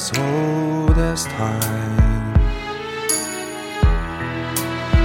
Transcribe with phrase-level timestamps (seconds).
[0.00, 2.32] as old as time,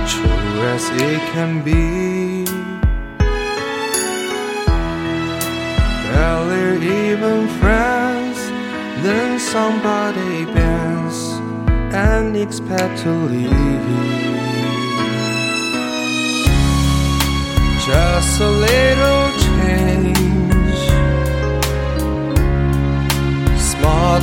[0.08, 2.46] true as it can be.
[6.08, 8.38] Barely even friends,
[9.04, 11.20] then somebody bends
[11.94, 13.52] and expect to leave.
[17.86, 18.95] Just a little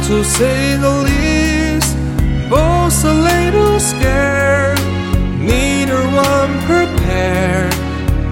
[0.08, 1.96] to say the least,
[2.50, 4.80] both a little scared,
[5.38, 7.74] neither one prepared.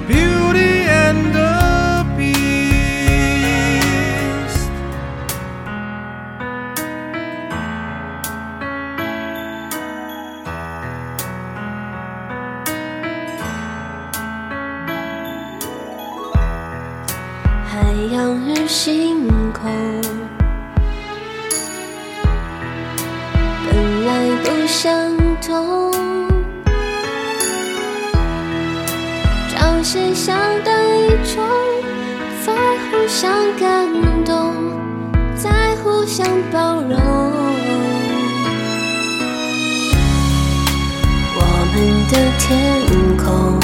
[0.07, 2.55] Beauty and the Beast.
[17.67, 20.18] 海洋与星空
[24.70, 24.94] 相
[25.42, 25.92] 同，
[29.48, 30.72] 朝夕相对
[31.24, 31.44] 中，
[32.46, 32.54] 在
[32.88, 33.88] 互相感
[34.24, 34.54] 动，
[35.34, 35.50] 在
[35.82, 36.96] 互相包容。
[41.34, 41.40] 我
[41.74, 41.76] 们
[42.08, 42.48] 的天
[43.18, 43.59] 空。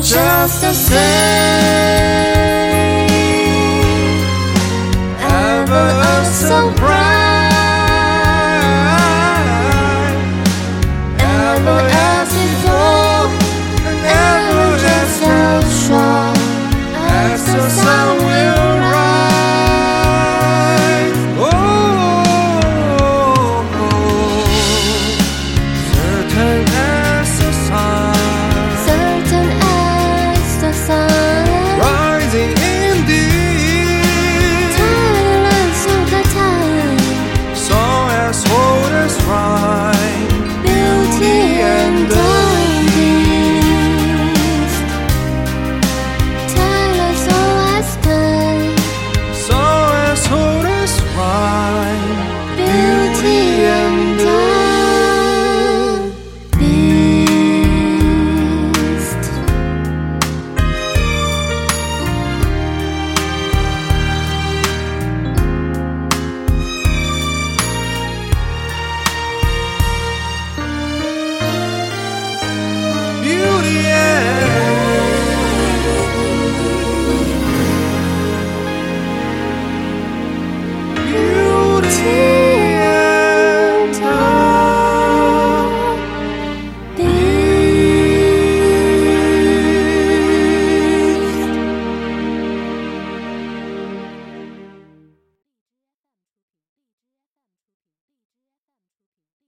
[0.00, 2.05] Just the same.